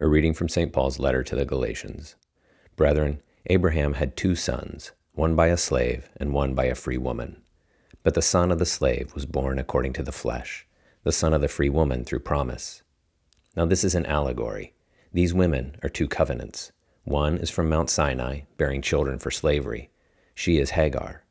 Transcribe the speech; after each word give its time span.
A 0.00 0.06
reading 0.06 0.32
from 0.32 0.48
St. 0.48 0.72
Paul's 0.72 1.00
letter 1.00 1.24
to 1.24 1.34
the 1.34 1.44
Galatians. 1.44 2.14
Brethren, 2.76 3.20
Abraham 3.46 3.94
had 3.94 4.16
two 4.16 4.36
sons, 4.36 4.92
one 5.14 5.34
by 5.34 5.48
a 5.48 5.56
slave 5.56 6.08
and 6.18 6.32
one 6.32 6.54
by 6.54 6.66
a 6.66 6.76
free 6.76 6.96
woman. 6.96 7.42
But 8.04 8.14
the 8.14 8.22
son 8.22 8.52
of 8.52 8.60
the 8.60 8.64
slave 8.64 9.12
was 9.16 9.26
born 9.26 9.58
according 9.58 9.94
to 9.94 10.04
the 10.04 10.12
flesh, 10.12 10.68
the 11.02 11.10
son 11.10 11.34
of 11.34 11.40
the 11.40 11.48
free 11.48 11.68
woman 11.68 12.04
through 12.04 12.20
promise. 12.20 12.82
Now 13.56 13.64
this 13.64 13.82
is 13.82 13.96
an 13.96 14.06
allegory. 14.06 14.72
These 15.12 15.34
women 15.34 15.74
are 15.82 15.88
two 15.88 16.06
covenants. 16.06 16.70
One 17.02 17.36
is 17.36 17.50
from 17.50 17.68
Mount 17.68 17.90
Sinai, 17.90 18.42
bearing 18.56 18.82
children 18.82 19.18
for 19.18 19.32
slavery. 19.32 19.90
She 20.32 20.58
is 20.58 20.70
Hagar. 20.70 21.24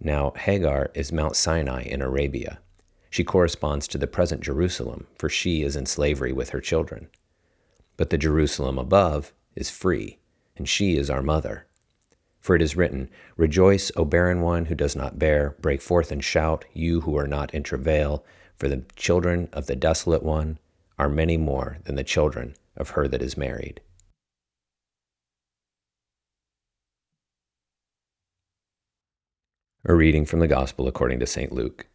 Now, 0.00 0.32
Hagar 0.32 0.90
is 0.94 1.12
Mount 1.12 1.36
Sinai 1.36 1.82
in 1.82 2.02
Arabia. 2.02 2.58
She 3.08 3.22
corresponds 3.22 3.86
to 3.86 3.98
the 3.98 4.08
present 4.08 4.40
Jerusalem, 4.40 5.06
for 5.16 5.28
she 5.28 5.62
is 5.62 5.76
in 5.76 5.86
slavery 5.86 6.32
with 6.32 6.50
her 6.50 6.60
children. 6.60 7.08
But 8.00 8.08
the 8.08 8.16
Jerusalem 8.16 8.78
above 8.78 9.34
is 9.54 9.68
free, 9.68 10.20
and 10.56 10.66
she 10.66 10.96
is 10.96 11.10
our 11.10 11.22
mother. 11.22 11.66
For 12.40 12.56
it 12.56 12.62
is 12.62 12.74
written, 12.74 13.10
Rejoice, 13.36 13.92
O 13.94 14.06
barren 14.06 14.40
one 14.40 14.64
who 14.64 14.74
does 14.74 14.96
not 14.96 15.18
bear, 15.18 15.54
break 15.60 15.82
forth 15.82 16.10
and 16.10 16.24
shout, 16.24 16.64
you 16.72 17.02
who 17.02 17.18
are 17.18 17.26
not 17.26 17.52
in 17.52 17.62
travail, 17.62 18.24
for 18.56 18.68
the 18.68 18.84
children 18.96 19.50
of 19.52 19.66
the 19.66 19.76
desolate 19.76 20.22
one 20.22 20.58
are 20.98 21.10
many 21.10 21.36
more 21.36 21.76
than 21.84 21.96
the 21.96 22.02
children 22.02 22.54
of 22.74 22.88
her 22.96 23.06
that 23.06 23.20
is 23.20 23.36
married. 23.36 23.82
A 29.84 29.92
reading 29.92 30.24
from 30.24 30.40
the 30.40 30.48
Gospel 30.48 30.88
according 30.88 31.20
to 31.20 31.26
St. 31.26 31.52
Luke. 31.52 31.86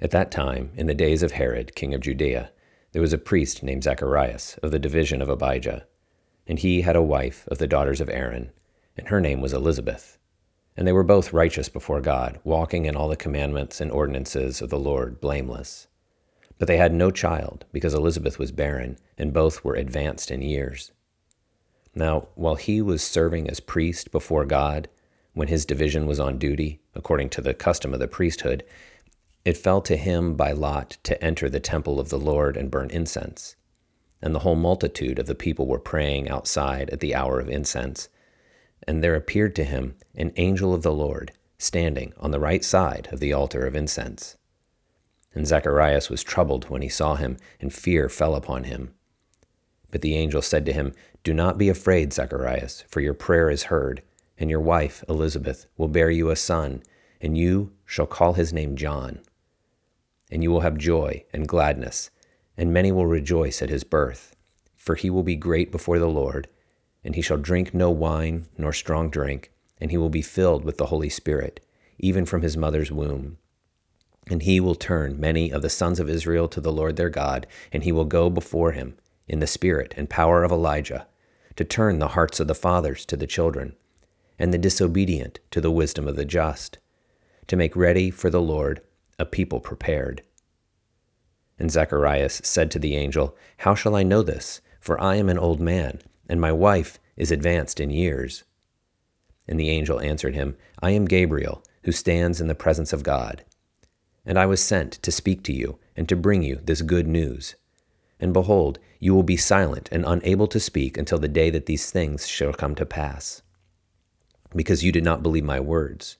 At 0.00 0.12
that 0.12 0.30
time, 0.30 0.70
in 0.76 0.86
the 0.86 0.94
days 0.94 1.24
of 1.24 1.32
Herod, 1.32 1.74
king 1.74 1.92
of 1.92 2.02
Judea, 2.02 2.52
there 2.94 3.02
was 3.02 3.12
a 3.12 3.18
priest 3.18 3.64
named 3.64 3.82
Zacharias 3.82 4.56
of 4.62 4.70
the 4.70 4.78
division 4.78 5.20
of 5.20 5.28
Abijah, 5.28 5.84
and 6.46 6.60
he 6.60 6.82
had 6.82 6.94
a 6.94 7.02
wife 7.02 7.44
of 7.48 7.58
the 7.58 7.66
daughters 7.66 8.00
of 8.00 8.08
Aaron, 8.08 8.52
and 8.96 9.08
her 9.08 9.20
name 9.20 9.40
was 9.40 9.52
Elizabeth. 9.52 10.16
And 10.76 10.86
they 10.86 10.92
were 10.92 11.02
both 11.02 11.32
righteous 11.32 11.68
before 11.68 12.00
God, 12.00 12.38
walking 12.44 12.86
in 12.86 12.94
all 12.94 13.08
the 13.08 13.16
commandments 13.16 13.80
and 13.80 13.90
ordinances 13.90 14.62
of 14.62 14.70
the 14.70 14.78
Lord 14.78 15.20
blameless. 15.20 15.88
But 16.56 16.68
they 16.68 16.76
had 16.76 16.94
no 16.94 17.10
child, 17.10 17.64
because 17.72 17.94
Elizabeth 17.94 18.38
was 18.38 18.52
barren, 18.52 18.96
and 19.18 19.32
both 19.32 19.64
were 19.64 19.74
advanced 19.74 20.30
in 20.30 20.40
years. 20.40 20.92
Now, 21.96 22.28
while 22.36 22.54
he 22.54 22.80
was 22.80 23.02
serving 23.02 23.50
as 23.50 23.58
priest 23.58 24.12
before 24.12 24.44
God, 24.44 24.88
when 25.32 25.48
his 25.48 25.66
division 25.66 26.06
was 26.06 26.20
on 26.20 26.38
duty, 26.38 26.80
according 26.94 27.30
to 27.30 27.40
the 27.40 27.54
custom 27.54 27.92
of 27.92 27.98
the 27.98 28.06
priesthood, 28.06 28.62
it 29.44 29.58
fell 29.58 29.82
to 29.82 29.96
him 29.96 30.34
by 30.34 30.52
lot 30.52 30.96
to 31.02 31.22
enter 31.22 31.50
the 31.50 31.60
temple 31.60 32.00
of 32.00 32.08
the 32.08 32.18
Lord 32.18 32.56
and 32.56 32.70
burn 32.70 32.88
incense. 32.90 33.56
And 34.22 34.34
the 34.34 34.38
whole 34.38 34.54
multitude 34.54 35.18
of 35.18 35.26
the 35.26 35.34
people 35.34 35.66
were 35.66 35.78
praying 35.78 36.30
outside 36.30 36.88
at 36.90 37.00
the 37.00 37.14
hour 37.14 37.40
of 37.40 37.50
incense. 37.50 38.08
And 38.88 39.04
there 39.04 39.14
appeared 39.14 39.54
to 39.56 39.64
him 39.64 39.96
an 40.14 40.32
angel 40.36 40.72
of 40.72 40.82
the 40.82 40.94
Lord, 40.94 41.32
standing 41.58 42.14
on 42.18 42.30
the 42.30 42.40
right 42.40 42.64
side 42.64 43.08
of 43.12 43.20
the 43.20 43.34
altar 43.34 43.66
of 43.66 43.76
incense. 43.76 44.38
And 45.34 45.46
Zacharias 45.46 46.08
was 46.08 46.22
troubled 46.22 46.70
when 46.70 46.80
he 46.80 46.88
saw 46.88 47.16
him, 47.16 47.36
and 47.60 47.72
fear 47.72 48.08
fell 48.08 48.34
upon 48.34 48.64
him. 48.64 48.94
But 49.90 50.00
the 50.00 50.16
angel 50.16 50.40
said 50.40 50.64
to 50.66 50.72
him, 50.72 50.94
Do 51.22 51.34
not 51.34 51.58
be 51.58 51.68
afraid, 51.68 52.14
Zacharias, 52.14 52.84
for 52.88 53.00
your 53.00 53.14
prayer 53.14 53.50
is 53.50 53.64
heard, 53.64 54.02
and 54.38 54.48
your 54.48 54.60
wife, 54.60 55.04
Elizabeth, 55.06 55.66
will 55.76 55.88
bear 55.88 56.10
you 56.10 56.30
a 56.30 56.36
son, 56.36 56.82
and 57.20 57.36
you 57.36 57.72
shall 57.84 58.06
call 58.06 58.34
his 58.34 58.52
name 58.52 58.74
John 58.76 59.20
and 60.34 60.42
you 60.42 60.50
will 60.50 60.62
have 60.62 60.76
joy 60.76 61.24
and 61.32 61.46
gladness, 61.46 62.10
and 62.56 62.72
many 62.72 62.90
will 62.90 63.06
rejoice 63.06 63.62
at 63.62 63.70
his 63.70 63.84
birth. 63.84 64.34
For 64.74 64.96
he 64.96 65.08
will 65.08 65.22
be 65.22 65.36
great 65.36 65.70
before 65.70 66.00
the 66.00 66.08
Lord, 66.08 66.48
and 67.04 67.14
he 67.14 67.22
shall 67.22 67.36
drink 67.36 67.72
no 67.72 67.88
wine 67.88 68.46
nor 68.58 68.72
strong 68.72 69.10
drink, 69.10 69.52
and 69.80 69.92
he 69.92 69.96
will 69.96 70.10
be 70.10 70.22
filled 70.22 70.64
with 70.64 70.76
the 70.76 70.86
Holy 70.86 71.08
Spirit, 71.08 71.64
even 72.00 72.26
from 72.26 72.42
his 72.42 72.56
mother's 72.56 72.90
womb. 72.90 73.38
And 74.26 74.42
he 74.42 74.58
will 74.58 74.74
turn 74.74 75.20
many 75.20 75.52
of 75.52 75.62
the 75.62 75.70
sons 75.70 76.00
of 76.00 76.08
Israel 76.08 76.48
to 76.48 76.60
the 76.60 76.72
Lord 76.72 76.96
their 76.96 77.10
God, 77.10 77.46
and 77.72 77.84
he 77.84 77.92
will 77.92 78.04
go 78.04 78.28
before 78.28 78.72
him 78.72 78.96
in 79.28 79.38
the 79.38 79.46
spirit 79.46 79.94
and 79.96 80.10
power 80.10 80.42
of 80.42 80.50
Elijah, 80.50 81.06
to 81.54 81.64
turn 81.64 82.00
the 82.00 82.08
hearts 82.08 82.40
of 82.40 82.48
the 82.48 82.56
fathers 82.56 83.06
to 83.06 83.16
the 83.16 83.28
children, 83.28 83.76
and 84.36 84.52
the 84.52 84.58
disobedient 84.58 85.38
to 85.52 85.60
the 85.60 85.70
wisdom 85.70 86.08
of 86.08 86.16
the 86.16 86.24
just, 86.24 86.78
to 87.46 87.54
make 87.54 87.76
ready 87.76 88.10
for 88.10 88.30
the 88.30 88.42
Lord 88.42 88.82
a 89.18 89.24
people 89.24 89.60
prepared. 89.60 90.22
And 91.58 91.70
Zacharias 91.70 92.40
said 92.44 92.70
to 92.72 92.78
the 92.78 92.96
angel, 92.96 93.36
How 93.58 93.74
shall 93.74 93.94
I 93.94 94.02
know 94.02 94.22
this? 94.22 94.60
For 94.80 95.00
I 95.00 95.16
am 95.16 95.28
an 95.28 95.38
old 95.38 95.60
man, 95.60 96.02
and 96.28 96.40
my 96.40 96.52
wife 96.52 96.98
is 97.16 97.30
advanced 97.30 97.80
in 97.80 97.90
years. 97.90 98.44
And 99.46 99.58
the 99.58 99.70
angel 99.70 100.00
answered 100.00 100.34
him, 100.34 100.56
I 100.82 100.90
am 100.90 101.04
Gabriel, 101.04 101.62
who 101.84 101.92
stands 101.92 102.40
in 102.40 102.48
the 102.48 102.54
presence 102.54 102.92
of 102.92 103.02
God. 103.02 103.44
And 104.26 104.38
I 104.38 104.46
was 104.46 104.62
sent 104.62 104.92
to 105.02 105.12
speak 105.12 105.42
to 105.44 105.52
you, 105.52 105.78
and 105.96 106.08
to 106.08 106.16
bring 106.16 106.42
you 106.42 106.60
this 106.62 106.82
good 106.82 107.06
news. 107.06 107.54
And 108.18 108.32
behold, 108.32 108.78
you 108.98 109.14
will 109.14 109.22
be 109.22 109.36
silent 109.36 109.88
and 109.92 110.04
unable 110.06 110.46
to 110.48 110.60
speak 110.60 110.96
until 110.96 111.18
the 111.18 111.28
day 111.28 111.50
that 111.50 111.66
these 111.66 111.90
things 111.90 112.26
shall 112.26 112.52
come 112.52 112.74
to 112.76 112.86
pass. 112.86 113.42
Because 114.56 114.82
you 114.82 114.92
did 114.92 115.04
not 115.04 115.22
believe 115.22 115.44
my 115.44 115.60
words, 115.60 116.16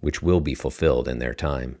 which 0.00 0.22
will 0.22 0.40
be 0.40 0.54
fulfilled 0.54 1.08
in 1.08 1.18
their 1.18 1.34
time. 1.34 1.78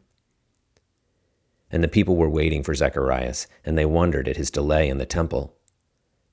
And 1.76 1.84
the 1.84 1.88
people 1.88 2.16
were 2.16 2.30
waiting 2.30 2.62
for 2.62 2.74
Zacharias, 2.74 3.46
and 3.62 3.76
they 3.76 3.84
wondered 3.84 4.28
at 4.28 4.38
his 4.38 4.50
delay 4.50 4.88
in 4.88 4.96
the 4.96 5.04
temple. 5.04 5.54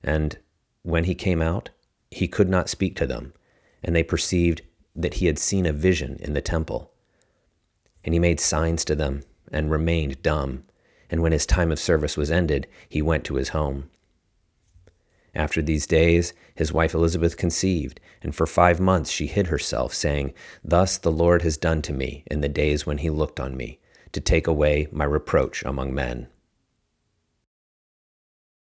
And 0.02 0.38
when 0.80 1.04
he 1.04 1.14
came 1.14 1.42
out, 1.42 1.68
he 2.10 2.26
could 2.26 2.48
not 2.48 2.70
speak 2.70 2.96
to 2.96 3.06
them, 3.06 3.34
and 3.82 3.94
they 3.94 4.02
perceived 4.02 4.62
that 4.96 5.12
he 5.16 5.26
had 5.26 5.38
seen 5.38 5.66
a 5.66 5.72
vision 5.74 6.16
in 6.20 6.32
the 6.32 6.40
temple. 6.40 6.94
And 8.02 8.14
he 8.14 8.18
made 8.18 8.40
signs 8.40 8.86
to 8.86 8.94
them, 8.94 9.22
and 9.52 9.70
remained 9.70 10.22
dumb. 10.22 10.64
And 11.10 11.20
when 11.20 11.32
his 11.32 11.44
time 11.44 11.70
of 11.70 11.78
service 11.78 12.16
was 12.16 12.30
ended, 12.30 12.66
he 12.88 13.02
went 13.02 13.24
to 13.24 13.34
his 13.34 13.50
home. 13.50 13.90
After 15.34 15.60
these 15.60 15.86
days, 15.86 16.32
his 16.54 16.72
wife 16.72 16.94
Elizabeth 16.94 17.36
conceived, 17.36 18.00
and 18.22 18.34
for 18.34 18.46
five 18.46 18.80
months 18.80 19.10
she 19.10 19.26
hid 19.26 19.48
herself, 19.48 19.92
saying, 19.92 20.32
Thus 20.64 20.96
the 20.96 21.12
Lord 21.12 21.42
has 21.42 21.58
done 21.58 21.82
to 21.82 21.92
me 21.92 22.24
in 22.30 22.40
the 22.40 22.48
days 22.48 22.86
when 22.86 22.96
he 22.96 23.10
looked 23.10 23.38
on 23.38 23.58
me 23.58 23.78
to 24.14 24.20
take 24.20 24.46
away 24.46 24.88
my 24.90 25.04
reproach 25.04 25.62
among 25.64 25.94
men. 25.94 26.28